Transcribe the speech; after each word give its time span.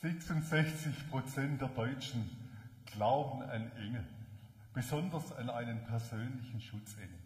66 0.00 1.08
Prozent 1.08 1.62
der 1.62 1.68
Deutschen 1.68 2.30
glauben 2.84 3.42
an 3.42 3.72
Engel, 3.78 4.04
besonders 4.74 5.32
an 5.32 5.48
einen 5.48 5.82
persönlichen 5.86 6.60
Schutzengel. 6.60 7.18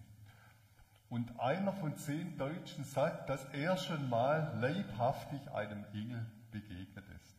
Und 1.09 1.41
einer 1.41 1.73
von 1.73 1.97
zehn 1.97 2.39
Deutschen 2.39 2.85
sagt, 2.85 3.29
dass 3.29 3.45
er 3.47 3.77
schon 3.77 4.09
mal 4.09 4.57
leibhaftig 4.61 5.41
einem 5.51 5.85
Engel 5.93 6.25
begegnet 6.53 7.05
ist. 7.17 7.37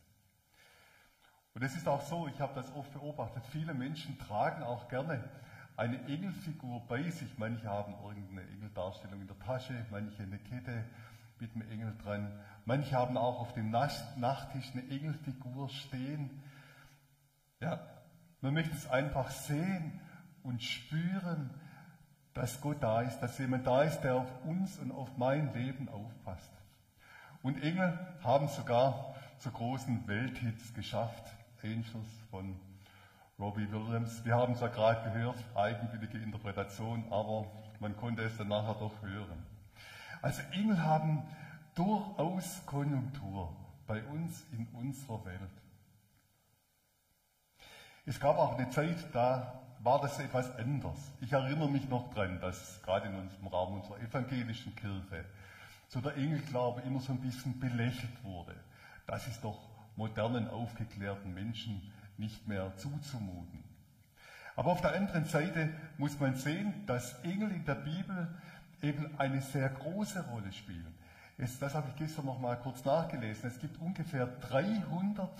Und 1.54 1.62
es 1.62 1.76
ist 1.76 1.88
auch 1.88 2.02
so, 2.02 2.28
ich 2.28 2.38
habe 2.38 2.54
das 2.54 2.70
oft 2.74 2.92
beobachtet, 2.92 3.46
viele 3.46 3.72
Menschen 3.72 4.18
tragen 4.18 4.62
auch 4.62 4.88
gerne 4.88 5.24
eine 5.78 5.98
Engelfigur 6.08 6.86
bei 6.88 7.08
sich. 7.08 7.38
Manche 7.38 7.68
haben 7.68 7.94
irgendeine 8.04 8.46
Engeldarstellung 8.50 9.22
in 9.22 9.28
der 9.28 9.38
Tasche, 9.38 9.86
manche 9.90 10.24
eine 10.24 10.38
Kette 10.38 10.84
mit 11.42 11.54
einem 11.54 11.70
Engel 11.70 11.94
dran. 12.02 12.32
Manche 12.64 12.94
haben 12.96 13.16
auch 13.16 13.40
auf 13.40 13.52
dem 13.52 13.70
Nachttisch 13.70 14.70
eine 14.72 14.88
Engelfigur 14.88 15.68
stehen. 15.68 16.30
Ja, 17.60 17.80
man 18.40 18.54
möchte 18.54 18.74
es 18.76 18.88
einfach 18.88 19.30
sehen 19.30 20.00
und 20.44 20.62
spüren, 20.62 21.50
dass 22.32 22.60
Gott 22.60 22.82
da 22.82 23.02
ist, 23.02 23.18
dass 23.18 23.38
jemand 23.38 23.66
da 23.66 23.82
ist, 23.82 24.00
der 24.00 24.14
auf 24.14 24.44
uns 24.44 24.78
und 24.78 24.92
auf 24.92 25.16
mein 25.16 25.52
Leben 25.52 25.88
aufpasst. 25.88 26.50
Und 27.42 27.62
Engel 27.62 27.98
haben 28.22 28.46
sogar 28.48 29.14
zu 29.38 29.50
großen 29.50 30.06
Welthits 30.06 30.72
geschafft. 30.74 31.24
Angels 31.64 32.08
von 32.30 32.56
Robbie 33.38 33.70
Williams. 33.70 34.24
Wir 34.24 34.36
haben 34.36 34.52
es 34.52 34.60
ja 34.60 34.68
gerade 34.68 35.10
gehört, 35.10 35.36
eigenwillige 35.56 36.18
Interpretation, 36.18 37.04
aber 37.10 37.46
man 37.80 37.96
konnte 37.96 38.22
es 38.22 38.36
dann 38.36 38.48
nachher 38.48 38.74
doch 38.74 39.02
hören. 39.02 39.51
Also 40.22 40.40
Engel 40.52 40.80
haben 40.80 41.24
durchaus 41.74 42.64
Konjunktur 42.64 43.54
bei 43.88 44.02
uns 44.04 44.44
in 44.52 44.66
unserer 44.72 45.24
Welt. 45.24 45.40
Es 48.06 48.18
gab 48.20 48.38
auch 48.38 48.56
eine 48.56 48.70
Zeit, 48.70 48.96
da 49.12 49.60
war 49.80 50.00
das 50.00 50.18
etwas 50.20 50.54
anders. 50.56 50.98
Ich 51.20 51.32
erinnere 51.32 51.68
mich 51.68 51.88
noch 51.88 52.14
dran, 52.14 52.40
dass 52.40 52.80
gerade 52.82 53.08
in 53.08 53.16
unserem 53.16 53.48
Raum 53.48 53.74
unserer 53.74 54.00
evangelischen 54.00 54.74
Kirche 54.76 55.24
so 55.88 56.00
der 56.00 56.16
Engelglaube 56.16 56.82
immer 56.82 57.00
so 57.00 57.12
ein 57.12 57.20
bisschen 57.20 57.58
belächelt 57.58 58.22
wurde. 58.22 58.54
Das 59.06 59.26
ist 59.26 59.42
doch 59.42 59.58
modernen, 59.96 60.48
aufgeklärten 60.48 61.34
Menschen 61.34 61.92
nicht 62.16 62.46
mehr 62.46 62.76
zuzumuten. 62.76 63.64
Aber 64.54 64.70
auf 64.70 64.80
der 64.80 64.94
anderen 64.94 65.24
Seite 65.24 65.70
muss 65.98 66.18
man 66.20 66.36
sehen, 66.36 66.86
dass 66.86 67.18
Engel 67.24 67.50
in 67.50 67.64
der 67.64 67.74
Bibel 67.74 68.28
eben 68.82 69.18
eine 69.18 69.40
sehr 69.40 69.68
große 69.68 70.24
Rolle 70.26 70.52
spielen. 70.52 70.94
Es, 71.38 71.58
das 71.58 71.74
habe 71.74 71.88
ich 71.90 71.96
gestern 71.96 72.26
noch 72.26 72.38
mal 72.38 72.56
kurz 72.56 72.84
nachgelesen. 72.84 73.48
Es 73.48 73.58
gibt 73.58 73.80
ungefähr 73.80 74.26
300 74.26 75.30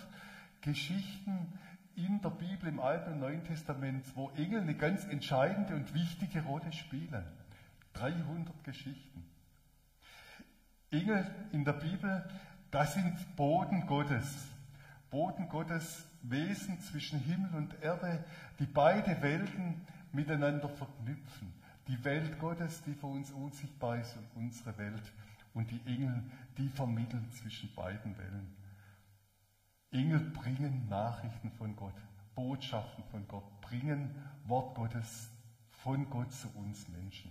Geschichten 0.60 1.52
in 1.94 2.20
der 2.22 2.30
Bibel 2.30 2.68
im 2.68 2.80
Alten 2.80 3.12
und 3.12 3.20
Neuen 3.20 3.44
Testament, 3.44 4.04
wo 4.14 4.30
Engel 4.30 4.62
eine 4.62 4.74
ganz 4.74 5.04
entscheidende 5.04 5.74
und 5.74 5.92
wichtige 5.92 6.42
Rolle 6.44 6.72
spielen. 6.72 7.24
300 7.94 8.64
Geschichten. 8.64 9.24
Engel 10.90 11.26
in 11.52 11.64
der 11.64 11.74
Bibel, 11.74 12.24
das 12.70 12.94
sind 12.94 13.36
Boden 13.36 13.86
Gottes. 13.86 14.46
Boden 15.10 15.48
Gottes 15.48 16.04
Wesen 16.22 16.80
zwischen 16.80 17.18
Himmel 17.18 17.54
und 17.54 17.82
Erde, 17.82 18.24
die 18.58 18.66
beide 18.66 19.20
Welten 19.20 19.86
miteinander 20.12 20.68
verknüpfen. 20.68 21.52
Die 21.92 22.02
Welt 22.04 22.38
Gottes, 22.38 22.82
die 22.84 22.94
für 22.94 23.06
uns 23.06 23.30
unsichtbar 23.32 23.98
ist, 23.98 24.16
und 24.16 24.26
unsere 24.34 24.78
Welt. 24.78 25.12
Und 25.52 25.70
die 25.70 25.82
Engel, 25.84 26.24
die 26.56 26.70
vermitteln 26.70 27.30
zwischen 27.30 27.74
beiden 27.74 28.16
Welten. 28.16 28.56
Engel 29.90 30.20
bringen 30.20 30.88
Nachrichten 30.88 31.50
von 31.50 31.76
Gott, 31.76 31.92
Botschaften 32.34 33.04
von 33.10 33.28
Gott, 33.28 33.60
bringen 33.60 34.10
Wort 34.46 34.74
Gottes 34.74 35.28
von 35.68 36.08
Gott 36.08 36.32
zu 36.32 36.48
uns 36.56 36.88
Menschen. 36.88 37.30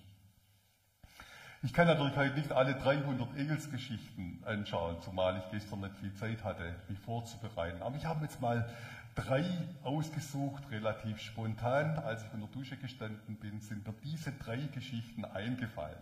Ich 1.64 1.74
kann 1.74 1.86
natürlich 1.86 2.16
heute 2.16 2.36
nicht 2.40 2.52
alle 2.52 2.74
300 2.74 3.38
Engelsgeschichten 3.38 4.42
anschauen, 4.46 5.00
zumal 5.02 5.38
ich 5.38 5.52
gestern 5.52 5.82
nicht 5.82 5.96
viel 5.98 6.12
Zeit 6.16 6.44
hatte, 6.44 6.76
mich 6.90 6.98
vorzubereiten. 6.98 7.84
Aber 7.84 7.96
ich 7.96 8.06
habe 8.06 8.26
jetzt 8.26 8.42
mal 8.42 8.68
drei 9.14 9.46
ausgesucht, 9.84 10.64
relativ 10.72 11.20
spontan. 11.20 12.00
Als 12.00 12.24
ich 12.24 12.30
von 12.30 12.40
der 12.40 12.50
Dusche 12.50 12.78
gestanden 12.78 13.36
bin, 13.36 13.62
sind 13.62 13.86
mir 13.86 13.94
diese 14.04 14.32
drei 14.32 14.58
Geschichten 14.74 15.24
eingefallen. 15.24 16.00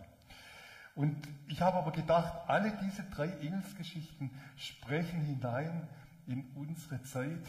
Und 0.96 1.28
ich 1.50 1.62
habe 1.62 1.76
aber 1.76 1.91
gedacht, 1.91 2.47
alle 2.47 2.72
diese 2.81 3.03
drei 3.03 3.28
Engelsgeschichten 3.28 4.31
sprechen 4.56 5.20
hinein 5.20 5.90
in 6.26 6.46
unsere 6.56 7.03
Zeit, 7.03 7.46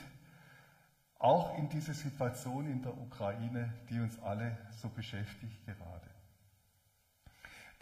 auch 1.21 1.57
in 1.57 1.69
diese 1.69 1.95
Situation 1.95 2.67
in 2.67 2.83
der 2.83 2.99
Ukraine, 2.99 3.73
die 3.89 4.01
uns 4.01 4.21
alle 4.21 4.59
so 4.83 4.89
beschäftigt 4.89 5.65
gerade. 5.65 6.10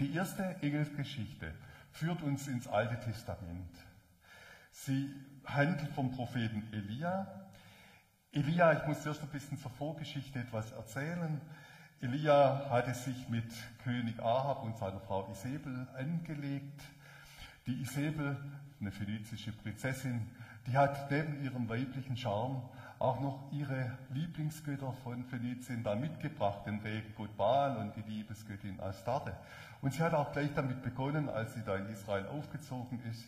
Die 0.01 0.15
erste 0.15 0.45
Engelsgeschichte 0.63 1.53
führt 1.91 2.23
uns 2.23 2.47
ins 2.47 2.69
Alte 2.69 3.01
Testament. 3.01 3.69
Sie 4.71 5.13
handelt 5.45 5.91
vom 5.91 6.13
Propheten 6.13 6.63
Elia. 6.73 7.27
Elia, 8.31 8.75
ich 8.75 8.87
muss 8.87 9.05
erst 9.05 9.23
ein 9.23 9.29
bisschen 9.31 9.59
zur 9.59 9.73
Vorgeschichte 9.73 10.39
etwas 10.39 10.71
erzählen. 10.71 11.41
Elia 12.01 12.71
hatte 12.71 12.95
sich 12.95 13.29
mit 13.29 13.53
König 13.83 14.21
Ahab 14.21 14.63
und 14.63 14.79
seiner 14.79 15.01
Frau 15.01 15.29
Isabel 15.33 15.89
angelegt. 15.97 16.81
Die 17.67 17.81
Isabel, 17.81 18.37
eine 18.81 18.93
phönizische 18.93 19.51
Prinzessin, 19.51 20.31
die 20.69 20.77
hat 20.77 21.11
neben 21.11 21.43
ihrem 21.43 21.69
weiblichen 21.69 22.17
Charme 22.17 22.63
auch 22.99 23.21
noch 23.21 23.53
ihre 23.53 23.97
Lieblingsgötter 24.11 24.93
von 25.05 25.25
Phönizien 25.25 25.85
da 25.85 25.95
mitgebracht, 25.95 26.67
den 26.67 26.81
Regengott 26.81 27.37
Baal 27.37 27.77
und 27.77 27.95
die 27.97 28.11
Liebesgöttin 28.11 28.81
Astarte. 28.81 29.37
Und 29.81 29.95
sie 29.95 30.03
hat 30.03 30.15
auch 30.15 30.33
gleich 30.33 30.53
damit 30.55 30.83
begonnen, 30.83 31.29
als 31.29 31.55
sie 31.55 31.63
da 31.63 31.77
in 31.77 31.89
Israel 31.89 32.27
aufgezogen 32.27 33.01
ist, 33.11 33.25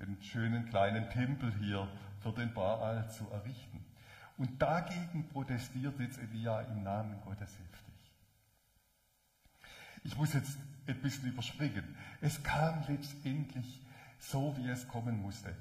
einen 0.00 0.22
schönen 0.22 0.66
kleinen 0.66 1.10
Tempel 1.10 1.52
hier 1.60 1.88
für 2.20 2.32
den 2.32 2.54
Baal 2.54 3.10
zu 3.10 3.28
errichten. 3.30 3.84
Und 4.36 4.62
dagegen 4.62 5.28
protestiert 5.28 5.98
jetzt 5.98 6.18
Elia 6.18 6.60
im 6.60 6.84
Namen 6.84 7.20
Gottes 7.24 7.50
heftig. 7.58 8.12
Ich 10.04 10.16
muss 10.16 10.32
jetzt 10.32 10.56
ein 10.86 11.00
bisschen 11.02 11.28
überspringen. 11.28 11.96
Es 12.20 12.40
kam 12.44 12.84
letztendlich 12.86 13.82
so, 14.20 14.56
wie 14.56 14.68
es 14.68 14.86
kommen 14.86 15.20
musste. 15.20 15.54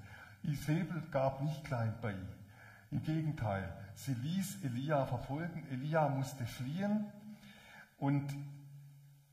Isabel 0.44 1.02
gab 1.12 1.42
nicht 1.42 1.64
klein 1.64 1.96
bei. 2.02 2.14
Im 2.92 3.04
Gegenteil, 3.04 3.74
sie 3.96 4.14
ließ 4.14 4.64
Elia 4.64 5.06
verfolgen. 5.06 5.66
Elia 5.72 6.08
musste 6.08 6.46
fliehen. 6.46 7.06
Und 7.98 8.34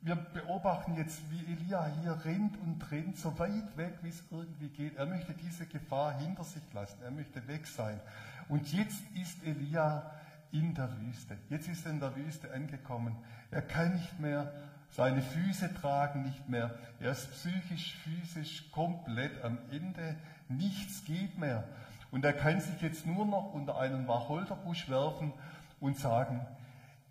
wir 0.01 0.17
beobachten 0.17 0.97
jetzt, 0.97 1.21
wie 1.31 1.53
Elia 1.53 1.87
hier 2.01 2.25
rennt 2.25 2.59
und 2.59 2.91
rennt, 2.91 3.17
so 3.17 3.39
weit 3.39 3.77
weg, 3.77 3.95
wie 4.03 4.09
es 4.09 4.23
irgendwie 4.31 4.69
geht. 4.69 4.97
Er 4.97 5.07
möchte 5.07 5.33
diese 5.33 5.67
Gefahr 5.67 6.19
hinter 6.19 6.45
sich 6.45 6.63
lassen. 6.73 7.01
Er 7.03 7.11
möchte 7.11 7.47
weg 7.49 7.67
sein. 7.67 8.01
Und 8.49 8.73
jetzt 8.73 9.03
ist 9.15 9.43
Elia 9.45 10.11
in 10.53 10.75
der 10.75 10.91
Wüste. 11.01 11.37
Jetzt 11.49 11.69
ist 11.69 11.87
er 11.87 11.93
in 11.93 12.01
der 12.01 12.15
Wüste 12.17 12.53
angekommen. 12.53 13.17
Er 13.51 13.63
kann 13.63 13.95
nicht 13.95 14.21
mehr 14.21 14.53
seine 14.91 15.23
Füße 15.23 15.75
tragen, 15.75 16.23
nicht 16.23 16.49
mehr. 16.49 16.79
Er 17.01 17.13
ist 17.13 17.31
psychisch, 17.33 17.97
physisch 18.05 18.71
komplett 18.71 19.43
am 19.43 19.59
Ende. 19.71 20.17
Nichts 20.49 21.05
geht 21.05 21.39
mehr. 21.39 21.65
Und 22.15 22.25
er 22.25 22.33
kann 22.33 22.61
sich 22.61 22.81
jetzt 22.81 23.07
nur 23.07 23.27
noch 23.27 23.53
unter 23.55 23.77
einen 23.77 24.07
Wacholderbusch 24.07 24.89
werfen 24.89 25.33
und 25.81 25.99
sagen, 25.99 26.47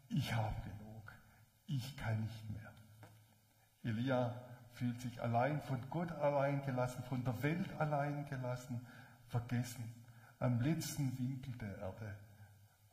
ich 0.08 0.34
habe 0.34 0.56
genug, 0.62 1.14
ich 1.66 1.98
kann 1.98 2.22
nicht 2.22 2.50
mehr. 2.50 2.72
Elia 3.84 4.34
fühlt 4.72 5.02
sich 5.02 5.22
allein, 5.22 5.62
von 5.64 5.78
Gott 5.90 6.10
allein 6.14 6.66
gelassen, 6.66 7.04
von 7.10 7.22
der 7.26 7.44
Welt 7.44 7.70
allein 7.80 8.26
gelassen, 8.28 8.80
vergessen, 9.28 9.84
am 10.40 10.62
letzten 10.62 11.20
Winkel 11.20 11.52
der 11.58 11.80
Erde. 11.80 12.16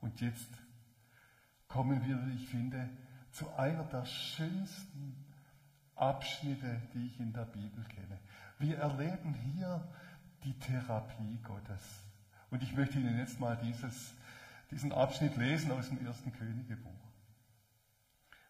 Und 0.01 0.21
jetzt 0.21 0.51
kommen 1.69 2.05
wir, 2.05 2.27
wie 2.27 2.35
ich 2.35 2.49
finde, 2.49 2.89
zu 3.31 3.55
einer 3.55 3.85
der 3.85 4.05
schönsten 4.05 5.15
Abschnitte, 5.95 6.83
die 6.93 7.07
ich 7.07 7.21
in 7.21 7.33
der 7.33 7.45
Bibel 7.45 7.85
kenne. 7.85 8.19
Wir 8.59 8.79
erleben 8.79 9.33
hier 9.55 9.87
die 10.45 10.59
Therapie 10.59 11.39
Gottes. 11.43 12.05
Und 12.51 12.63
ich 12.63 12.73
möchte 12.75 12.99
Ihnen 12.99 13.19
jetzt 13.19 13.39
mal 13.41 13.57
dieses, 13.57 14.13
diesen 14.71 14.93
Abschnitt 14.93 15.37
lesen 15.37 15.71
aus 15.73 15.89
dem 15.89 16.05
ersten 16.05 16.33
Königebuch. 16.33 16.91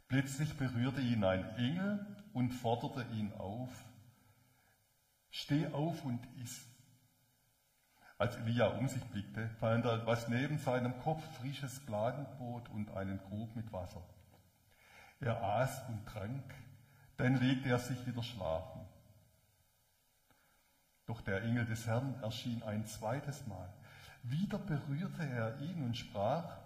Plötzlich 0.08 0.56
berührte 0.56 1.00
ihn 1.00 1.22
ein 1.22 1.44
Engel 1.56 2.04
und 2.32 2.50
forderte 2.50 3.06
ihn 3.14 3.32
auf, 3.34 3.70
steh 5.30 5.68
auf 5.68 6.04
und 6.04 6.20
iss. 6.42 6.66
Als 8.18 8.36
Elia 8.36 8.66
um 8.66 8.88
sich 8.88 9.02
blickte, 9.04 9.48
fand 9.60 9.84
er 9.86 10.04
was 10.06 10.28
neben 10.28 10.58
seinem 10.58 10.98
Kopf 11.00 11.22
frisches 11.38 11.78
Bladenbrot 11.86 12.68
und 12.70 12.90
einen 12.90 13.18
Krug 13.22 13.54
mit 13.54 13.72
Wasser. 13.72 14.02
Er 15.20 15.42
aß 15.42 15.88
und 15.88 16.04
trank, 16.06 16.54
dann 17.16 17.36
legte 17.36 17.68
er 17.68 17.78
sich 17.78 18.06
wieder 18.06 18.22
schlafen. 18.22 18.80
Doch 21.10 21.22
der 21.22 21.42
Engel 21.42 21.66
des 21.66 21.88
Herrn 21.88 22.14
erschien 22.22 22.62
ein 22.62 22.86
zweites 22.86 23.44
Mal. 23.48 23.68
Wieder 24.22 24.58
berührte 24.58 25.24
er 25.24 25.60
ihn 25.60 25.82
und 25.82 25.96
sprach, 25.96 26.56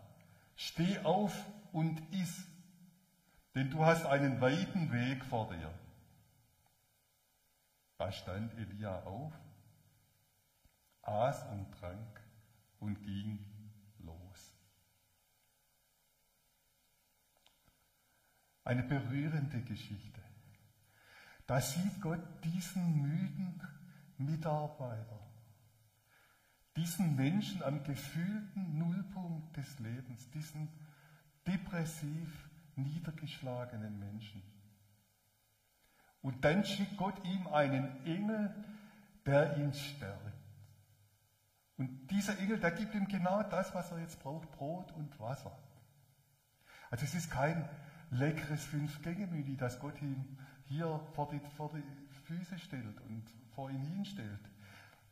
Steh 0.54 0.98
auf 0.98 1.46
und 1.72 1.98
iss, 2.12 2.46
denn 3.54 3.70
du 3.70 3.86
hast 3.86 4.04
einen 4.04 4.42
weiten 4.42 4.92
Weg 4.92 5.24
vor 5.24 5.48
dir. 5.48 5.72
Da 7.96 8.12
stand 8.12 8.52
Elia 8.58 9.04
auf, 9.04 9.32
aß 11.00 11.44
und 11.44 11.72
trank 11.78 12.20
und 12.80 13.02
ging 13.02 13.38
los. 14.00 14.52
Eine 18.62 18.82
berührende 18.82 19.62
Geschichte. 19.62 20.20
Da 21.46 21.62
sieht 21.62 21.98
Gott 22.02 22.20
diesen 22.44 23.00
müden 23.00 23.58
Mitarbeiter, 24.18 25.20
diesen 26.76 27.16
Menschen 27.16 27.62
am 27.62 27.82
gefühlten 27.84 28.78
Nullpunkt 28.78 29.56
des 29.56 29.78
Lebens, 29.78 30.30
diesen 30.30 30.68
depressiv 31.46 32.48
niedergeschlagenen 32.76 33.98
Menschen. 33.98 34.42
Und 36.22 36.44
dann 36.44 36.64
schickt 36.64 36.96
Gott 36.96 37.22
ihm 37.24 37.46
einen 37.48 38.04
Engel, 38.06 38.54
der 39.26 39.56
ihn 39.58 39.72
stärkt. 39.72 40.34
Und 41.76 42.06
dieser 42.08 42.38
Engel, 42.38 42.58
der 42.58 42.70
gibt 42.70 42.94
ihm 42.94 43.06
genau 43.06 43.42
das, 43.42 43.74
was 43.74 43.90
er 43.90 43.98
jetzt 43.98 44.20
braucht, 44.20 44.50
Brot 44.52 44.92
und 44.92 45.18
Wasser. 45.20 45.56
Also 46.90 47.04
es 47.04 47.14
ist 47.14 47.30
kein 47.30 47.68
leckeres 48.10 48.64
Fünf-Gänge-Menü, 48.66 49.56
das 49.56 49.80
Gott 49.80 50.00
ihm 50.00 50.38
hier 50.66 51.00
vor 51.14 51.28
die, 51.28 51.40
vor 51.56 51.72
die 51.74 51.82
Füße 52.26 52.58
stellt 52.58 53.00
und 53.08 53.24
vor 53.54 53.70
ihn 53.70 53.82
hinstellt. 53.82 54.40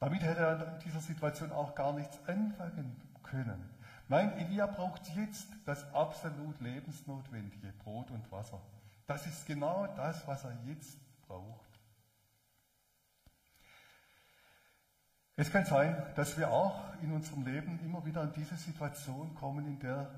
Damit 0.01 0.23
hätte 0.23 0.41
er 0.41 0.75
in 0.75 0.81
dieser 0.81 1.01
Situation 1.01 1.53
auch 1.53 1.75
gar 1.75 1.93
nichts 1.93 2.19
anfangen 2.27 3.01
können. 3.23 3.71
Nein, 4.09 4.33
Elia 4.39 4.67
braucht 4.67 5.09
jetzt 5.17 5.47
das 5.65 5.93
absolut 5.95 6.61
lebensnotwendige 6.61 7.73
Brot 7.85 8.11
und 8.11 8.31
Wasser. 8.31 8.61
Das 9.07 9.27
ist 9.27 9.47
genau 9.47 9.87
das, 9.97 10.27
was 10.27 10.45
er 10.45 10.57
jetzt 10.67 10.99
braucht. 11.27 11.73
Es 15.37 15.51
kann 15.51 15.65
sein, 15.65 15.97
dass 16.15 16.37
wir 16.37 16.51
auch 16.51 16.95
in 17.01 17.13
unserem 17.13 17.45
Leben 17.45 17.81
immer 17.85 18.05
wieder 18.05 18.23
in 18.23 18.33
diese 18.33 18.57
Situation 18.57 19.35
kommen, 19.35 19.67
in 19.67 19.79
der 19.79 20.11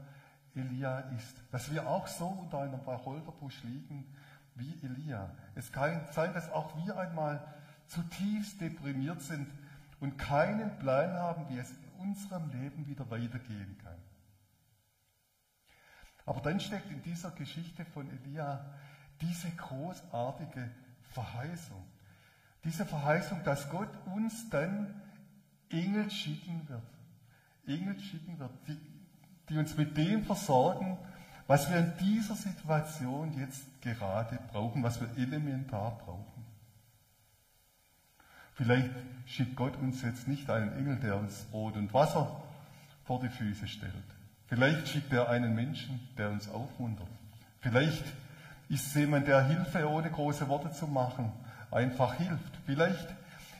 Elia 0.54 1.00
ist. 1.16 1.36
Dass 1.52 1.72
wir 1.72 1.86
auch 1.88 2.06
so 2.06 2.26
unter 2.26 2.60
einem 2.60 2.84
Wacholderbusch 2.84 3.62
liegen 3.64 4.12
wie 4.54 4.78
Elia. 4.82 5.30
Es 5.54 5.72
kann 5.72 6.06
sein, 6.12 6.32
dass 6.32 6.50
auch 6.50 6.76
wir 6.84 6.96
einmal 6.98 7.44
zutiefst 7.86 8.60
deprimiert 8.60 9.22
sind 9.22 9.48
und 10.00 10.16
keinen 10.18 10.78
Plan 10.78 11.12
haben, 11.14 11.48
wie 11.48 11.58
es 11.58 11.70
in 11.70 12.08
unserem 12.08 12.50
Leben 12.50 12.86
wieder 12.86 13.08
weitergehen 13.10 13.78
kann. 13.82 13.98
Aber 16.26 16.40
dann 16.40 16.60
steckt 16.60 16.90
in 16.90 17.02
dieser 17.02 17.30
Geschichte 17.32 17.84
von 17.84 18.08
Elia 18.10 18.64
diese 19.20 19.50
großartige 19.50 20.70
Verheißung. 21.12 21.84
Diese 22.64 22.86
Verheißung, 22.86 23.42
dass 23.44 23.68
Gott 23.68 23.90
uns 24.06 24.48
dann 24.48 25.02
Engel 25.68 26.10
schicken 26.10 26.66
wird. 26.68 26.82
Engel 27.66 27.98
schicken 28.00 28.38
wird, 28.38 28.52
die, 28.66 28.78
die 29.48 29.58
uns 29.58 29.76
mit 29.76 29.96
dem 29.96 30.24
versorgen, 30.24 30.98
was 31.46 31.70
wir 31.70 31.78
in 31.78 31.92
dieser 31.98 32.34
Situation 32.34 33.38
jetzt 33.38 33.66
gerade 33.84 34.38
brauchen, 34.52 34.82
was 34.82 35.00
wir 35.00 35.08
elementar 35.16 35.98
brauchen. 36.04 36.44
Vielleicht 38.54 38.90
schickt 39.26 39.56
Gott 39.56 39.76
uns 39.76 40.02
jetzt 40.02 40.28
nicht 40.28 40.48
einen 40.48 40.72
Engel, 40.76 40.96
der 40.96 41.16
uns 41.16 41.44
Brot 41.44 41.76
und 41.76 41.92
Wasser 41.92 42.42
vor 43.04 43.20
die 43.20 43.28
Füße 43.28 43.66
stellt. 43.66 43.92
Vielleicht 44.46 44.88
schickt 44.88 45.12
er 45.12 45.28
einen 45.28 45.54
Menschen, 45.54 46.00
der 46.16 46.30
uns 46.30 46.48
aufmuntert. 46.48 47.08
Vielleicht 47.60 48.04
ist 48.68 48.86
es 48.86 48.94
jemand, 48.94 49.26
der 49.26 49.42
Hilfe 49.44 49.88
ohne 49.88 50.10
große 50.10 50.48
Worte 50.48 50.70
zu 50.70 50.86
machen 50.86 51.32
einfach 51.74 52.14
hilft. 52.14 52.56
Vielleicht 52.66 53.14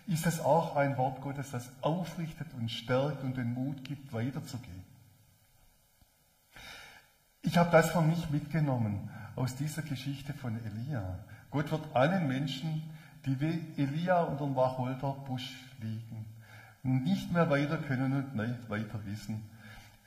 ist 0.06 0.26
es 0.26 0.40
auch 0.40 0.76
ein 0.76 0.96
Wort 0.96 1.20
Gottes, 1.20 1.50
das 1.50 1.68
aufrichtet 1.80 2.46
und 2.54 2.70
stärkt 2.70 3.22
und 3.22 3.36
den 3.36 3.52
Mut 3.52 3.84
gibt, 3.84 4.12
weiterzugehen. 4.12 4.84
Ich 7.42 7.58
habe 7.58 7.70
das 7.70 7.90
für 7.90 8.00
mich 8.00 8.30
mitgenommen 8.30 9.10
aus 9.36 9.56
dieser 9.56 9.82
Geschichte 9.82 10.32
von 10.34 10.58
Elia. 10.64 11.18
Gott 11.50 11.70
wird 11.70 11.94
allen 11.94 12.28
Menschen, 12.28 12.82
die 13.26 13.40
wie 13.40 13.80
Elia 13.80 14.22
unter 14.22 14.44
dem 14.44 14.56
Wacholderbusch 14.56 15.52
liegen, 15.80 16.26
nicht 16.82 17.32
mehr 17.32 17.48
weiter 17.48 17.78
können 17.78 18.12
und 18.12 18.36
nicht 18.36 18.68
weiter 18.68 19.04
wissen, 19.06 19.42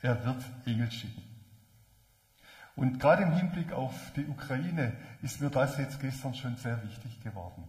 er 0.01 0.23
wird 0.25 0.43
Engel 0.65 0.91
schicken. 0.91 1.23
Und 2.75 2.99
gerade 2.99 3.23
im 3.23 3.31
Hinblick 3.31 3.73
auf 3.73 4.11
die 4.15 4.27
Ukraine 4.27 4.93
ist 5.23 5.41
mir 5.41 5.49
das 5.49 5.77
jetzt 5.77 5.99
gestern 5.99 6.35
schon 6.35 6.55
sehr 6.57 6.81
wichtig 6.83 7.19
geworden. 7.23 7.63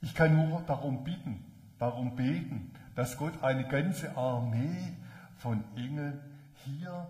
Ich 0.00 0.14
kann 0.14 0.36
nur 0.36 0.62
darum 0.62 1.02
bitten, 1.02 1.44
darum 1.80 2.14
beten, 2.14 2.70
dass 2.94 3.16
Gott 3.16 3.42
eine 3.42 3.66
ganze 3.66 4.16
Armee 4.16 4.96
von 5.38 5.64
Engeln 5.74 6.20
hier 6.64 7.08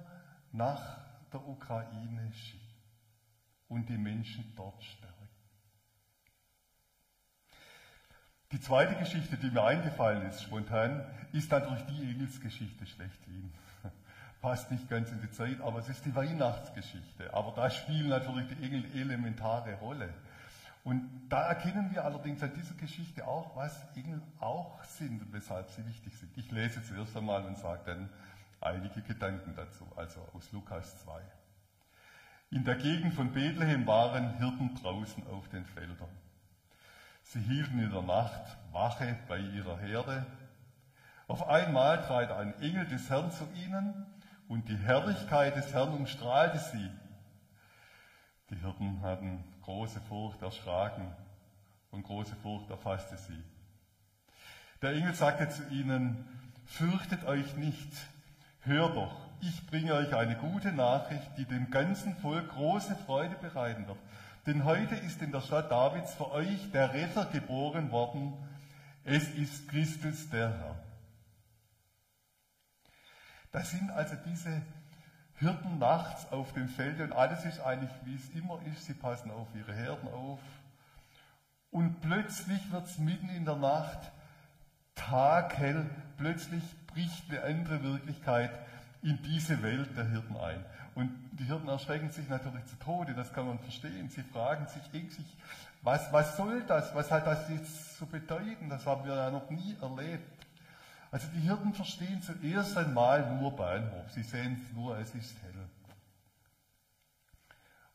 nach 0.52 0.98
der 1.30 1.46
Ukraine 1.46 2.32
schickt 2.32 2.67
und 3.68 3.88
die 3.88 3.98
Menschen 3.98 4.52
dort 4.56 4.82
stärkt. 4.82 5.08
Die 8.52 8.60
zweite 8.60 8.94
Geschichte, 8.94 9.36
die 9.36 9.50
mir 9.50 9.62
eingefallen 9.62 10.26
ist, 10.26 10.42
spontan, 10.42 11.04
ist 11.32 11.50
natürlich 11.50 11.84
die 11.84 12.10
Engelsgeschichte 12.10 12.86
schlechthin. 12.86 13.52
Passt 14.40 14.70
nicht 14.70 14.88
ganz 14.88 15.10
in 15.10 15.20
die 15.20 15.30
Zeit, 15.30 15.60
aber 15.60 15.80
es 15.80 15.88
ist 15.90 16.06
die 16.06 16.14
Weihnachtsgeschichte. 16.14 17.34
Aber 17.34 17.52
da 17.54 17.68
spielen 17.68 18.08
natürlich 18.08 18.48
die 18.48 18.64
Engel 18.64 18.86
elementare 18.94 19.74
Rolle. 19.74 20.14
Und 20.82 21.26
da 21.28 21.48
erkennen 21.48 21.90
wir 21.92 22.02
allerdings 22.06 22.42
an 22.42 22.54
dieser 22.54 22.74
Geschichte 22.76 23.26
auch, 23.26 23.54
was 23.54 23.84
Engel 23.94 24.22
auch 24.40 24.82
sind 24.84 25.20
und 25.20 25.32
weshalb 25.34 25.68
sie 25.70 25.86
wichtig 25.86 26.16
sind. 26.16 26.34
Ich 26.38 26.50
lese 26.50 26.82
zuerst 26.82 27.14
einmal 27.14 27.44
und 27.44 27.58
sage 27.58 27.82
dann 27.84 28.08
einige 28.62 29.02
Gedanken 29.02 29.54
dazu, 29.54 29.86
also 29.96 30.26
aus 30.32 30.50
Lukas 30.52 31.02
2. 31.02 31.20
In 32.50 32.64
der 32.64 32.76
Gegend 32.76 33.12
von 33.12 33.30
Bethlehem 33.32 33.86
waren 33.86 34.38
Hirten 34.38 34.74
draußen 34.76 35.26
auf 35.26 35.48
den 35.50 35.66
Feldern. 35.66 36.08
Sie 37.22 37.40
hielten 37.40 37.78
in 37.78 37.90
der 37.90 38.00
Nacht 38.00 38.56
Wache 38.72 39.18
bei 39.28 39.36
ihrer 39.38 39.78
Herde. 39.78 40.24
Auf 41.26 41.46
einmal 41.46 42.00
trat 42.06 42.30
ein 42.30 42.58
Engel 42.62 42.86
des 42.86 43.10
Herrn 43.10 43.30
zu 43.30 43.46
ihnen 43.54 44.06
und 44.48 44.66
die 44.70 44.78
Herrlichkeit 44.78 45.56
des 45.56 45.74
Herrn 45.74 45.92
umstrahlte 45.92 46.58
sie. 46.58 46.90
Die 48.48 48.56
Hirten 48.56 49.02
hatten 49.02 49.44
große 49.60 50.00
Furcht 50.08 50.40
erschraken 50.40 51.14
und 51.90 52.02
große 52.04 52.34
Furcht 52.36 52.70
erfasste 52.70 53.18
sie. 53.18 53.44
Der 54.80 54.92
Engel 54.92 55.12
sagte 55.12 55.50
zu 55.50 55.68
ihnen, 55.68 56.24
fürchtet 56.64 57.24
euch 57.24 57.56
nicht, 57.56 57.92
hört 58.60 58.96
doch, 58.96 59.27
ich 59.40 59.66
bringe 59.66 59.94
euch 59.94 60.14
eine 60.14 60.36
gute 60.36 60.72
Nachricht, 60.72 61.30
die 61.36 61.44
dem 61.44 61.70
ganzen 61.70 62.16
Volk 62.16 62.50
große 62.50 62.96
Freude 63.06 63.36
bereiten 63.36 63.86
wird. 63.86 63.98
Denn 64.46 64.64
heute 64.64 64.94
ist 64.94 65.20
in 65.22 65.32
der 65.32 65.40
Stadt 65.40 65.70
Davids 65.70 66.14
für 66.14 66.30
euch 66.30 66.70
der 66.72 66.92
Retter 66.94 67.26
geboren 67.26 67.90
worden. 67.90 68.32
Es 69.04 69.28
ist 69.30 69.68
Christus 69.68 70.30
der 70.30 70.48
Herr. 70.48 70.76
Das 73.52 73.70
sind 73.70 73.90
also 73.90 74.16
diese 74.26 74.62
Hirten 75.38 75.78
nachts 75.78 76.30
auf 76.32 76.52
dem 76.52 76.68
Feld 76.68 77.00
und 77.00 77.12
alles 77.12 77.44
ist 77.44 77.60
eigentlich, 77.60 77.90
wie 78.04 78.14
es 78.14 78.28
immer 78.30 78.60
ist. 78.72 78.86
Sie 78.86 78.94
passen 78.94 79.30
auf 79.30 79.48
ihre 79.54 79.74
Herden 79.74 80.08
auf. 80.08 80.40
Und 81.70 82.00
plötzlich 82.00 82.72
wird 82.72 82.86
es 82.86 82.98
mitten 82.98 83.28
in 83.28 83.44
der 83.44 83.56
Nacht 83.56 84.10
taghell. 84.94 85.88
Plötzlich 86.16 86.62
bricht 86.88 87.30
eine 87.30 87.42
andere 87.42 87.82
Wirklichkeit 87.82 88.50
in 89.02 89.22
diese 89.22 89.62
Welt 89.62 89.96
der 89.96 90.08
Hirten 90.08 90.36
ein. 90.36 90.64
Und 90.94 91.10
die 91.32 91.44
Hirten 91.44 91.68
erschrecken 91.68 92.10
sich 92.10 92.28
natürlich 92.28 92.64
zu 92.66 92.76
Tode, 92.76 93.14
das 93.14 93.32
kann 93.32 93.46
man 93.46 93.58
verstehen. 93.60 94.10
Sie 94.10 94.22
fragen 94.22 94.66
sich 94.66 94.82
ängstlich, 94.92 95.36
was, 95.82 96.12
was 96.12 96.36
soll 96.36 96.62
das? 96.64 96.94
Was 96.94 97.10
hat 97.10 97.26
das 97.26 97.48
jetzt 97.48 97.98
zu 97.98 98.06
bedeuten? 98.06 98.68
Das 98.68 98.84
haben 98.84 99.04
wir 99.06 99.14
ja 99.14 99.30
noch 99.30 99.48
nie 99.50 99.76
erlebt. 99.80 100.46
Also 101.10 101.28
die 101.34 101.40
Hirten 101.40 101.72
verstehen 101.72 102.20
zuerst 102.22 102.76
einmal 102.76 103.36
nur 103.36 103.54
Bahnhof. 103.54 104.10
Sie 104.10 104.22
sehen 104.22 104.60
es 104.62 104.76
nur, 104.76 104.98
es 104.98 105.14
ist 105.14 105.40
hell. 105.42 105.54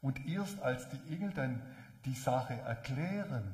Und 0.02 0.26
erst 0.28 0.62
als 0.62 0.88
die 0.90 1.14
Engel 1.14 1.32
dann 1.32 1.62
die 2.06 2.16
Sache 2.16 2.54
erklären, 2.54 3.54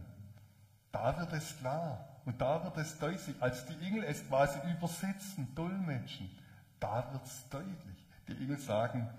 da 0.91 1.20
wird 1.20 1.34
es 1.34 1.58
klar 1.60 2.08
und 2.25 2.41
da 2.41 2.63
wird 2.63 2.77
es 2.77 2.98
deutlich. 2.98 3.36
Als 3.39 3.65
die 3.65 3.86
Engel 3.86 4.03
es 4.03 4.27
quasi 4.27 4.58
übersetzen, 4.72 5.53
dolmetschen, 5.56 6.29
da 6.79 7.12
wird 7.12 7.25
es 7.25 7.50
deutlich. 7.50 8.07
Die 8.27 8.33
Engel 8.33 8.59
sagen, 8.59 9.09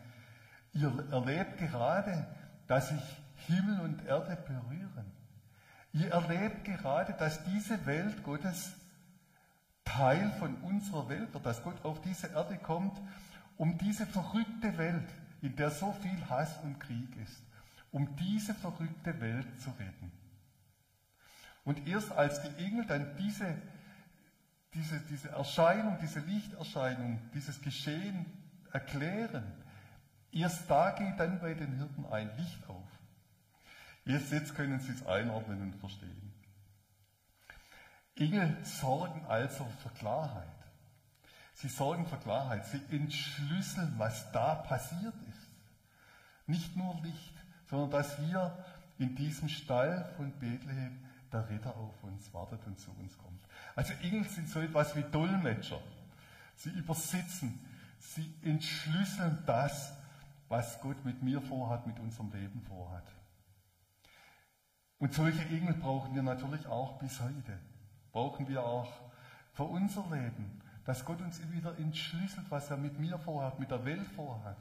ihr 0.73 0.93
erlebt 1.11 1.59
gerade, 1.59 2.27
dass 2.67 2.89
sich 2.89 3.03
Himmel 3.47 3.81
und 3.81 4.05
Erde 4.07 4.37
berühren. 4.47 5.13
Ihr 5.93 6.11
erlebt 6.13 6.65
gerade, 6.65 7.15
dass 7.15 7.43
diese 7.45 7.85
Welt 7.87 8.23
Gottes 8.23 8.73
Teil 9.85 10.31
von 10.39 10.55
unserer 10.63 11.09
Welt 11.09 11.35
wird, 11.35 11.45
dass 11.45 11.63
Gott 11.63 11.85
auf 11.85 12.01
diese 12.01 12.29
Erde 12.29 12.57
kommt, 12.59 13.01
um 13.57 13.77
diese 13.79 14.07
verrückte 14.07 14.79
Welt, 14.79 15.09
in 15.43 15.57
der 15.57 15.71
so 15.71 15.93
viel 15.93 16.29
Hass 16.29 16.59
und 16.63 16.79
Krieg 16.79 17.17
ist, 17.17 17.43
um 17.91 18.15
diese 18.17 18.55
verrückte 18.55 19.21
Welt 19.21 19.61
zu 19.61 19.71
retten. 19.71 20.13
Und 21.65 21.87
erst 21.89 22.13
als 22.13 22.41
die 22.43 22.65
Engel 22.65 22.87
dann 22.87 23.17
diese, 23.17 23.61
diese, 24.75 25.01
diese 25.01 25.31
Erscheinung, 25.31 25.99
diese 26.01 26.21
Lichterscheinung, 26.21 27.19
dieses 27.35 27.61
Geschehen 27.61 28.27
erklären, 28.73 29.53
erst 30.33 30.71
da 30.71 30.93
geht 30.93 31.19
dann 31.19 31.41
bei 31.41 31.55
den 31.55 31.77
Hirten 31.77 32.07
ein 32.07 32.31
Licht 32.37 32.69
auf. 32.69 32.87
Erst 34.05 34.33
jetzt 34.33 34.55
können 34.55 34.81
sie 34.81 34.93
es 34.93 35.07
einordnen 35.07 35.61
und 35.63 35.75
verstehen. 35.77 36.33
Engel 38.17 38.57
sorgen 38.65 39.25
also 39.27 39.67
für 39.83 39.91
Klarheit. 39.91 40.47
Sie 41.55 41.69
sorgen 41.69 42.07
für 42.07 42.17
Klarheit. 42.19 42.67
Sie 42.67 42.81
entschlüsseln, 42.91 43.95
was 43.99 44.31
da 44.33 44.55
passiert 44.55 45.15
ist. 45.29 45.49
Nicht 46.47 46.77
nur 46.77 47.01
Licht, 47.03 47.35
sondern 47.69 47.91
dass 47.91 48.19
hier 48.19 48.65
in 48.99 49.15
diesem 49.15 49.49
Stall 49.49 50.13
von 50.17 50.33
Bethlehem 50.39 50.99
der 51.33 51.49
Retter 51.49 51.77
auf 51.77 52.03
uns 52.03 52.33
wartet 52.35 52.61
und 52.67 52.79
zu 52.79 52.91
uns 52.93 53.17
kommt. 53.19 53.41
Also 53.75 53.93
Engel 54.03 54.25
sind 54.25 54.49
so 54.49 54.61
etwas 54.61 54.97
wie 54.97 55.03
Dolmetscher. 55.03 55.81
Sie 56.57 56.71
übersetzen, 56.71 57.59
sie 57.99 58.35
entschlüsseln 58.43 59.43
das, 59.47 59.93
was 60.49 60.81
Gott 60.81 61.05
mit 61.05 61.23
mir 61.23 61.41
vorhat, 61.41 61.87
mit 61.87 61.99
unserem 61.99 62.33
Leben 62.33 62.61
vorhat. 62.63 63.05
Und 64.99 65.15
solche 65.15 65.43
Engel 65.47 65.75
brauchen 65.75 66.15
wir 66.15 66.23
natürlich 66.23 66.67
auch 66.67 66.99
bis 66.99 67.21
heute. 67.21 67.59
Brauchen 68.13 68.49
wir 68.49 68.65
auch 68.65 68.93
für 69.55 69.65
unser 69.65 70.03
Leben, 70.11 70.61
dass 70.85 71.05
Gott 71.05 71.21
uns 71.21 71.41
wieder 71.53 71.79
entschlüsselt, 71.79 72.51
was 72.51 72.71
er 72.71 72.77
mit 72.77 72.99
mir 72.99 73.19
vorhat, 73.19 73.59
mit 73.59 73.71
der 73.71 73.85
Welt 73.85 74.07
vorhat. 74.09 74.59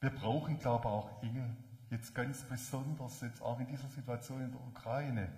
Wir 0.00 0.10
brauchen, 0.10 0.58
glaube 0.58 0.84
ich, 0.84 0.90
auch 0.90 1.22
Engel, 1.22 1.56
jetzt 1.94 2.14
ganz 2.14 2.42
besonders, 2.42 3.20
jetzt 3.20 3.40
auch 3.40 3.60
in 3.60 3.68
dieser 3.68 3.88
Situation 3.88 4.42
in 4.42 4.50
der 4.50 4.60
Ukraine, 4.60 5.28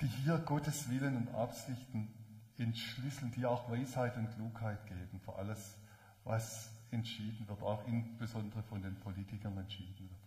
die 0.00 0.06
hier 0.06 0.38
Gottes 0.38 0.88
Willen 0.88 1.16
und 1.16 1.34
Absichten 1.34 2.08
entschlüsseln, 2.56 3.30
die 3.32 3.44
auch 3.44 3.70
Weisheit 3.70 4.16
und 4.16 4.30
Klugheit 4.34 4.86
geben 4.86 5.20
für 5.20 5.34
alles, 5.36 5.78
was 6.24 6.70
entschieden 6.90 7.46
wird, 7.46 7.62
auch 7.62 7.86
insbesondere 7.86 8.62
von 8.62 8.82
den 8.82 8.94
Politikern 8.96 9.56
entschieden 9.58 10.08
wird. 10.08 10.20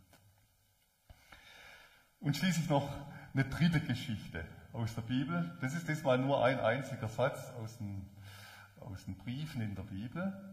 Und 2.19 2.37
schließlich 2.37 2.69
noch 2.69 2.87
eine 3.33 3.45
dritte 3.45 3.81
Geschichte 3.81 4.45
aus 4.71 4.93
der 4.93 5.01
Bibel. 5.01 5.57
Das 5.61 5.73
ist 5.73 5.87
diesmal 5.87 6.19
nur 6.19 6.43
ein 6.43 6.59
einziger 6.59 7.07
Satz 7.09 7.51
aus 7.61 7.77
den, 7.77 8.07
aus 8.79 9.03
den 9.05 9.17
Briefen 9.17 9.61
in 9.61 9.75
der 9.75 9.83
Bibel. 9.83 10.52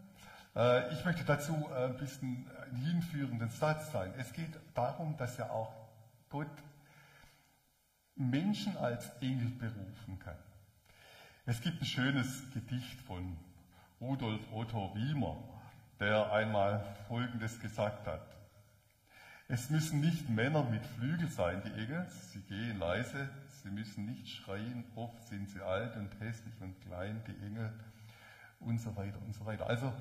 Äh, 0.56 0.92
ich 0.92 1.04
möchte 1.04 1.24
dazu 1.24 1.68
äh, 1.70 1.84
ein 1.84 1.96
bisschen 1.96 2.50
einen 2.64 2.76
hinführenden 2.76 3.50
Satz 3.50 3.92
sein. 3.92 4.12
Es 4.18 4.32
geht 4.32 4.58
darum, 4.74 5.16
dass 5.16 5.36
ja 5.36 5.50
auch 5.50 5.72
Gott 6.28 6.50
Menschen 8.16 8.76
als 8.76 9.10
Engel 9.20 9.50
berufen 9.50 10.18
kann. 10.18 10.36
Es 11.46 11.60
gibt 11.60 11.80
ein 11.80 11.86
schönes 11.86 12.50
Gedicht 12.52 13.00
von 13.00 13.36
Rudolf 14.00 14.40
Otto 14.52 14.94
Wiemer, 14.94 15.36
der 15.98 16.32
einmal 16.32 16.84
Folgendes 17.08 17.60
gesagt 17.60 18.06
hat. 18.06 18.26
Es 19.48 19.68
müssen 19.68 20.00
nicht 20.00 20.28
Männer 20.28 20.62
mit 20.62 20.86
Flügel 20.86 21.28
sein, 21.28 21.62
die 21.64 21.72
Engel, 21.72 22.06
sie 22.08 22.40
gehen 22.42 22.78
leise, 22.78 23.28
sie 23.62 23.70
müssen 23.70 24.06
nicht 24.06 24.28
schreien, 24.28 24.84
oft 24.94 25.26
sind 25.26 25.48
sie 25.50 25.60
alt 25.60 25.96
und 25.96 26.08
hässlich 26.20 26.54
und 26.60 26.80
klein, 26.82 27.20
die 27.26 27.44
Engel 27.44 27.72
und 28.60 28.78
so 28.78 28.94
weiter 28.94 29.20
und 29.22 29.34
so 29.34 29.44
weiter. 29.44 29.66
Also 29.66 29.92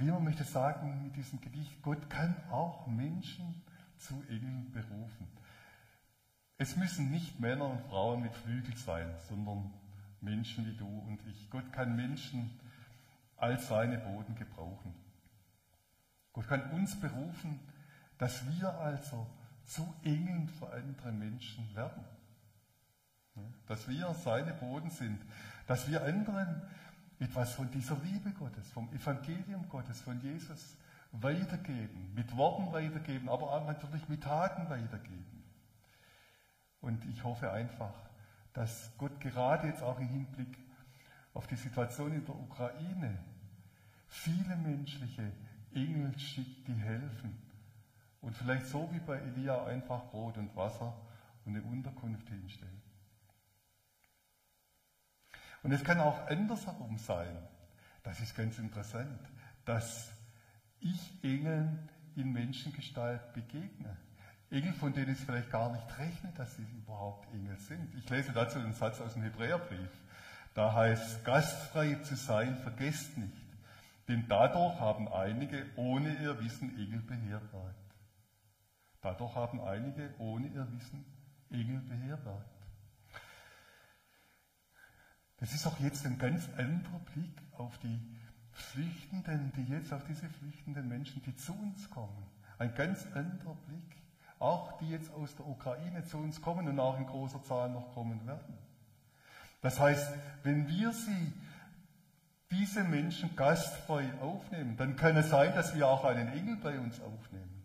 wie 0.00 0.10
man 0.10 0.24
möchte 0.24 0.44
sagen 0.44 1.02
mit 1.02 1.14
diesem 1.14 1.40
Gedicht, 1.42 1.82
Gott 1.82 2.08
kann 2.08 2.34
auch 2.50 2.86
Menschen 2.86 3.62
zu 3.98 4.14
Engeln 4.28 4.72
berufen. 4.72 5.28
Es 6.56 6.76
müssen 6.76 7.10
nicht 7.10 7.38
Männer 7.38 7.66
und 7.66 7.80
Frauen 7.82 8.22
mit 8.22 8.34
Flügel 8.34 8.74
sein, 8.76 9.14
sondern 9.28 9.72
Menschen 10.22 10.66
wie 10.66 10.76
du 10.76 10.86
und 10.86 11.20
ich. 11.26 11.50
Gott 11.50 11.70
kann 11.72 11.96
Menschen 11.96 12.58
als 13.36 13.68
seine 13.68 13.98
Boden 13.98 14.34
gebrauchen. 14.34 14.94
Gott 16.32 16.48
kann 16.48 16.70
uns 16.70 16.98
berufen, 16.98 17.60
dass 18.16 18.46
wir 18.46 18.72
also 18.78 19.26
zu 19.64 19.94
Engeln 20.02 20.48
für 20.48 20.72
andere 20.72 21.12
Menschen 21.12 21.74
werden. 21.74 22.04
Dass 23.66 23.86
wir 23.88 24.14
seine 24.14 24.54
Boden 24.54 24.90
sind, 24.90 25.20
dass 25.66 25.90
wir 25.90 26.04
anderen 26.04 26.62
etwas 27.20 27.52
von 27.52 27.70
dieser 27.70 27.96
Liebe 28.02 28.30
Gottes, 28.32 28.70
vom 28.72 28.92
Evangelium 28.92 29.68
Gottes, 29.68 30.00
von 30.00 30.20
Jesus 30.22 30.76
weitergeben, 31.12 32.12
mit 32.14 32.34
Worten 32.36 32.72
weitergeben, 32.72 33.28
aber 33.28 33.52
auch 33.52 33.66
natürlich 33.66 34.08
mit 34.08 34.22
Taten 34.22 34.68
weitergeben. 34.70 35.44
Und 36.80 37.04
ich 37.06 37.22
hoffe 37.22 37.52
einfach, 37.52 37.92
dass 38.54 38.90
Gott 38.96 39.20
gerade 39.20 39.68
jetzt 39.68 39.82
auch 39.82 39.98
im 40.00 40.08
Hinblick 40.08 40.58
auf 41.34 41.46
die 41.46 41.56
Situation 41.56 42.12
in 42.12 42.24
der 42.24 42.34
Ukraine 42.34 43.18
viele 44.06 44.56
menschliche 44.56 45.30
Engel 45.74 46.18
schickt, 46.18 46.66
die 46.66 46.74
helfen. 46.74 47.36
Und 48.22 48.34
vielleicht 48.36 48.66
so 48.66 48.88
wie 48.92 48.98
bei 48.98 49.18
Elia 49.18 49.64
einfach 49.66 50.10
Brot 50.10 50.36
und 50.38 50.54
Wasser 50.56 50.94
und 51.44 51.54
eine 51.54 51.64
Unterkunft 51.64 52.28
hinstellen. 52.28 52.82
Und 55.62 55.72
es 55.72 55.84
kann 55.84 56.00
auch 56.00 56.26
andersherum 56.28 56.98
sein, 56.98 57.36
das 58.02 58.20
ist 58.20 58.34
ganz 58.34 58.58
interessant, 58.58 59.20
dass 59.64 60.10
ich 60.80 61.12
Engeln 61.22 61.88
in 62.16 62.32
Menschengestalt 62.32 63.32
begegne. 63.34 63.96
Engel, 64.50 64.72
von 64.72 64.92
denen 64.92 65.12
ich 65.12 65.18
vielleicht 65.18 65.50
gar 65.50 65.70
nicht 65.70 65.98
rechne, 65.98 66.32
dass 66.36 66.56
sie 66.56 66.66
überhaupt 66.76 67.32
Engel 67.32 67.56
sind. 67.58 67.94
Ich 67.94 68.08
lese 68.10 68.32
dazu 68.32 68.58
einen 68.58 68.72
Satz 68.72 69.00
aus 69.00 69.14
dem 69.14 69.22
Hebräerbrief. 69.22 69.90
Da 70.54 70.74
heißt, 70.74 71.24
gastfrei 71.24 71.94
zu 71.96 72.16
sein, 72.16 72.56
vergesst 72.58 73.16
nicht. 73.16 73.32
Denn 74.08 74.26
dadurch 74.28 74.80
haben 74.80 75.06
einige 75.06 75.66
ohne 75.76 76.14
ihr 76.14 76.42
Wissen 76.42 76.76
Engel 76.76 77.00
beherbergt. 77.00 77.76
Dadurch 79.00 79.36
haben 79.36 79.60
einige 79.60 80.12
ohne 80.18 80.48
ihr 80.48 80.66
Wissen 80.72 81.04
Engel 81.50 81.80
beherbergt. 81.82 82.59
Das 85.40 85.54
ist 85.54 85.66
auch 85.66 85.78
jetzt 85.80 86.04
ein 86.06 86.18
ganz 86.18 86.48
anderer 86.56 87.00
Blick 87.14 87.34
auf 87.56 87.76
die 87.78 87.98
Flüchtenden, 88.52 89.52
die 89.56 89.72
jetzt 89.72 89.92
auf 89.92 90.04
diese 90.04 90.28
flüchtenden 90.28 90.86
Menschen, 90.86 91.22
die 91.22 91.34
zu 91.34 91.52
uns 91.54 91.88
kommen. 91.88 92.26
Ein 92.58 92.74
ganz 92.74 93.06
anderer 93.14 93.56
Blick. 93.66 93.96
Auch 94.38 94.78
die 94.78 94.90
jetzt 94.90 95.12
aus 95.12 95.34
der 95.36 95.46
Ukraine 95.46 96.04
zu 96.04 96.18
uns 96.18 96.40
kommen 96.40 96.68
und 96.68 96.78
auch 96.78 96.98
in 96.98 97.06
großer 97.06 97.42
Zahl 97.42 97.70
noch 97.70 97.92
kommen 97.94 98.26
werden. 98.26 98.58
Das 99.62 99.78
heißt, 99.78 100.12
wenn 100.42 100.68
wir 100.68 100.92
sie, 100.92 101.32
diese 102.50 102.82
Menschen 102.82 103.36
gastfrei 103.36 104.12
aufnehmen, 104.20 104.76
dann 104.76 104.96
kann 104.96 105.16
es 105.16 105.30
sein, 105.30 105.54
dass 105.54 105.74
wir 105.74 105.86
auch 105.86 106.04
einen 106.04 106.28
Engel 106.32 106.56
bei 106.56 106.78
uns 106.78 107.00
aufnehmen. 107.00 107.62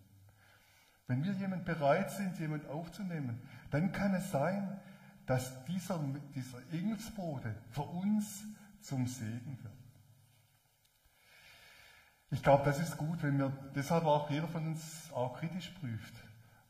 Wenn 1.08 1.24
wir 1.24 1.34
jemand 1.34 1.66
bereit 1.66 2.12
sind, 2.12 2.38
jemand 2.40 2.68
aufzunehmen, 2.68 3.42
dann 3.72 3.92
kann 3.92 4.14
es 4.14 4.32
sein, 4.32 4.80
dass 5.26 5.64
dieser, 5.66 6.00
dieser 6.34 6.60
Engelsbote 6.72 7.56
für 7.72 7.82
uns 7.82 8.44
zum 8.82 9.08
Segen 9.08 9.58
wird. 9.62 9.74
Ich 12.32 12.44
glaube, 12.44 12.64
das 12.66 12.80
ist 12.80 12.98
gut, 12.98 13.22
wenn 13.24 13.38
wir 13.38 13.52
deshalb 13.76 14.06
auch 14.06 14.30
jeder 14.30 14.48
von 14.48 14.68
uns 14.68 15.12
auch 15.14 15.40
kritisch 15.40 15.70
prüft, 15.80 16.14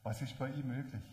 was 0.04 0.22
ist 0.22 0.38
bei 0.38 0.50
ihm 0.50 0.68
möglich. 0.68 1.04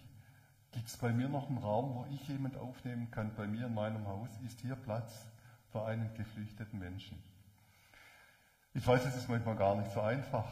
Gibt 0.72 0.88
es 0.88 0.96
bei 0.96 1.12
mir 1.12 1.28
noch 1.28 1.48
einen 1.48 1.58
Raum, 1.58 1.94
wo 1.94 2.06
ich 2.12 2.28
jemand 2.28 2.56
aufnehmen 2.56 3.10
kann? 3.10 3.34
Bei 3.34 3.46
mir 3.46 3.66
in 3.66 3.74
meinem 3.74 4.06
Haus 4.06 4.30
ist 4.46 4.60
hier 4.60 4.76
Platz 4.76 5.26
für 5.70 5.84
einen 5.84 6.12
geflüchteten 6.14 6.78
Menschen. 6.78 7.22
Ich 8.74 8.86
weiß, 8.86 9.04
es 9.04 9.16
ist 9.16 9.28
manchmal 9.28 9.56
gar 9.56 9.76
nicht 9.76 9.90
so 9.92 10.00
einfach 10.00 10.46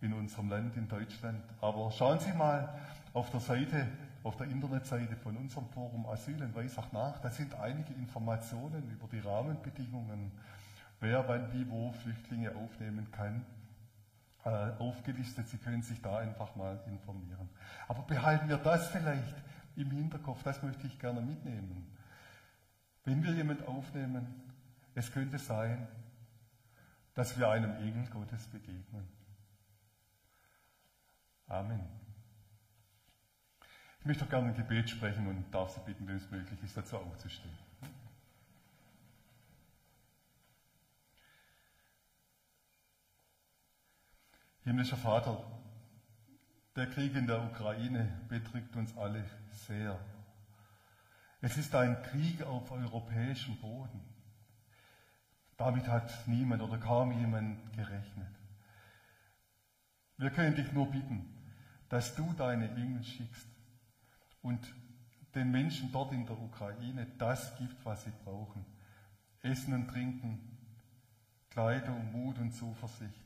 in 0.00 0.12
unserem 0.12 0.48
Land, 0.48 0.76
in 0.76 0.88
Deutschland, 0.88 1.42
aber 1.60 1.92
schauen 1.92 2.18
Sie 2.18 2.32
mal 2.32 2.76
auf 3.12 3.30
der 3.30 3.40
Seite 3.40 3.86
auf 4.22 4.36
der 4.36 4.46
Internetseite 4.46 5.16
von 5.16 5.36
unserem 5.36 5.68
Forum 5.70 6.06
Asyl 6.06 6.40
in 6.40 6.54
Weissach 6.54 6.92
nach. 6.92 7.18
Da 7.20 7.30
sind 7.30 7.54
einige 7.54 7.92
Informationen 7.94 8.88
über 8.90 9.08
die 9.08 9.18
Rahmenbedingungen, 9.18 10.32
wer 11.00 11.26
wann 11.28 11.52
wie 11.52 11.68
wo 11.68 11.92
Flüchtlinge 11.92 12.54
aufnehmen 12.54 13.10
kann, 13.10 13.44
äh, 14.44 14.48
aufgelistet. 14.78 15.48
Sie 15.48 15.58
können 15.58 15.82
sich 15.82 16.00
da 16.00 16.18
einfach 16.18 16.54
mal 16.56 16.80
informieren. 16.86 17.48
Aber 17.88 18.02
behalten 18.02 18.48
wir 18.48 18.58
das 18.58 18.88
vielleicht 18.88 19.34
im 19.76 19.90
Hinterkopf, 19.90 20.42
das 20.42 20.62
möchte 20.62 20.86
ich 20.86 20.98
gerne 20.98 21.20
mitnehmen. 21.20 21.86
Wenn 23.04 23.22
wir 23.22 23.32
jemanden 23.32 23.66
aufnehmen, 23.66 24.26
es 24.94 25.10
könnte 25.10 25.38
sein, 25.38 25.88
dass 27.14 27.38
wir 27.38 27.48
einem 27.50 27.76
Engel 27.76 28.06
Gottes 28.10 28.46
begegnen. 28.46 29.08
Amen. 31.46 32.01
Ich 34.02 34.06
möchte 34.06 34.24
doch 34.24 34.30
gerne 34.30 34.48
ein 34.48 34.56
Gebet 34.56 34.90
sprechen 34.90 35.28
und 35.28 35.48
darf 35.54 35.70
Sie 35.70 35.80
bitten, 35.86 36.08
wenn 36.08 36.16
es 36.16 36.28
möglich 36.28 36.60
ist, 36.64 36.76
dazu 36.76 36.96
aufzustehen. 36.96 37.54
Himmlischer 44.64 44.96
Vater, 44.96 45.44
der 46.74 46.88
Krieg 46.88 47.14
in 47.14 47.28
der 47.28 47.44
Ukraine 47.44 48.20
betrifft 48.28 48.74
uns 48.74 48.96
alle 48.96 49.24
sehr. 49.52 49.96
Es 51.40 51.56
ist 51.56 51.72
ein 51.76 52.02
Krieg 52.02 52.42
auf 52.42 52.72
europäischem 52.72 53.56
Boden. 53.58 54.00
Damit 55.56 55.86
hat 55.86 56.26
niemand 56.26 56.60
oder 56.60 56.78
kaum 56.78 57.12
jemand 57.20 57.72
gerechnet. 57.72 58.34
Wir 60.16 60.30
können 60.30 60.56
dich 60.56 60.72
nur 60.72 60.90
bitten, 60.90 61.24
dass 61.88 62.16
du 62.16 62.32
deine 62.32 62.68
Engel 62.74 63.04
schickst 63.04 63.51
und 64.42 64.74
den 65.34 65.50
Menschen 65.50 65.90
dort 65.92 66.12
in 66.12 66.26
der 66.26 66.38
Ukraine 66.38 67.06
das 67.18 67.56
gibt, 67.56 67.84
was 67.84 68.04
sie 68.04 68.12
brauchen. 68.24 68.64
Essen 69.40 69.72
und 69.72 69.88
Trinken, 69.88 70.38
Kleidung, 71.50 72.12
Mut 72.12 72.38
und 72.38 72.52
Zuversicht. 72.52 73.24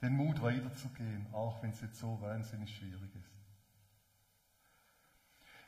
Den 0.00 0.14
Mut 0.16 0.40
weiterzugehen, 0.40 1.26
auch 1.32 1.62
wenn 1.62 1.70
es 1.70 1.80
jetzt 1.80 1.98
so 1.98 2.20
wahnsinnig 2.20 2.76
schwierig 2.76 3.14
ist. 3.16 3.38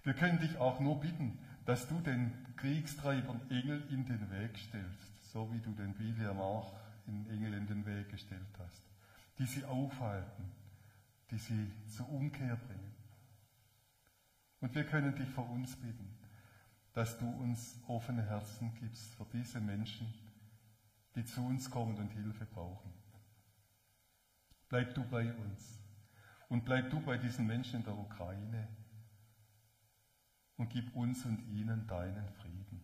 Wir 0.02 0.14
können 0.14 0.38
dich 0.38 0.56
auch 0.56 0.80
nur 0.80 1.00
bitten, 1.00 1.38
dass 1.64 1.88
du 1.88 2.00
den 2.00 2.32
Kriegstreibern 2.56 3.40
Engel 3.50 3.82
in 3.90 4.06
den 4.06 4.30
Weg 4.30 4.56
stellst, 4.56 5.32
so 5.32 5.52
wie 5.52 5.60
du 5.60 5.72
den 5.72 5.94
Biliam 5.94 6.38
auch 6.38 6.74
in 7.06 7.28
Engel 7.28 7.54
in 7.54 7.66
den 7.66 7.84
Weg 7.84 8.08
gestellt 8.08 8.40
hast, 8.58 8.82
die 9.38 9.46
sie 9.46 9.64
aufhalten, 9.64 10.44
die 11.30 11.38
sie 11.38 11.72
zur 11.88 12.08
Umkehr 12.08 12.56
bringen. 12.56 12.89
Und 14.60 14.74
wir 14.74 14.84
können 14.84 15.14
dich 15.14 15.28
für 15.28 15.40
uns 15.40 15.74
bitten, 15.76 16.10
dass 16.92 17.18
du 17.18 17.28
uns 17.28 17.80
offene 17.86 18.22
Herzen 18.22 18.74
gibst 18.80 19.14
für 19.14 19.26
diese 19.32 19.60
Menschen, 19.60 20.12
die 21.14 21.24
zu 21.24 21.44
uns 21.44 21.70
kommen 21.70 21.96
und 21.96 22.10
Hilfe 22.10 22.44
brauchen. 22.46 22.92
Bleib 24.68 24.94
du 24.94 25.02
bei 25.04 25.32
uns 25.32 25.80
und 26.48 26.64
bleib 26.64 26.90
du 26.90 27.00
bei 27.00 27.16
diesen 27.16 27.46
Menschen 27.46 27.80
in 27.80 27.84
der 27.84 27.96
Ukraine 27.96 28.68
und 30.56 30.68
gib 30.68 30.94
uns 30.94 31.24
und 31.24 31.40
ihnen 31.48 31.86
deinen 31.86 32.28
Frieden. 32.34 32.82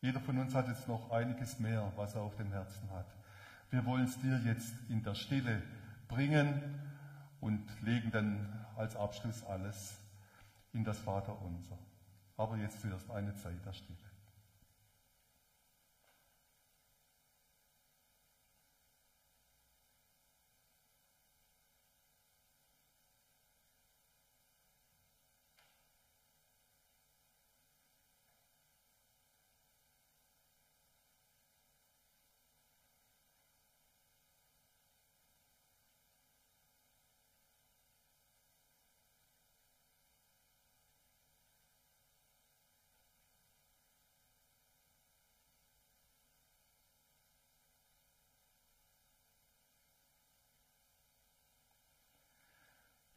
Jeder 0.00 0.20
von 0.20 0.38
uns 0.38 0.54
hat 0.54 0.68
jetzt 0.68 0.88
noch 0.88 1.10
einiges 1.10 1.58
mehr, 1.58 1.92
was 1.96 2.14
er 2.14 2.22
auf 2.22 2.34
dem 2.36 2.50
Herzen 2.50 2.90
hat. 2.90 3.14
Wir 3.68 3.84
wollen 3.84 4.04
es 4.04 4.18
dir 4.18 4.40
jetzt 4.44 4.72
in 4.88 5.02
der 5.02 5.14
Stille 5.14 5.62
bringen 6.08 6.89
und 7.40 7.66
legen 7.82 8.10
dann 8.10 8.66
als 8.76 8.96
Abschluss 8.96 9.44
alles 9.44 9.98
in 10.72 10.84
das 10.84 10.98
Vaterunser. 10.98 11.78
Aber 12.36 12.56
jetzt 12.56 12.80
zuerst 12.80 13.10
eine 13.10 13.34
Zeit 13.36 13.64
der 13.64 13.72
Stille. 13.72 14.09